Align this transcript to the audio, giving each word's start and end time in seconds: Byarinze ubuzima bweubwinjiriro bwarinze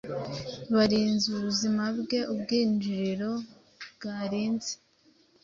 Byarinze 0.69 1.25
ubuzima 1.35 1.83
bweubwinjiriro 1.97 3.31
bwarinze 3.95 4.73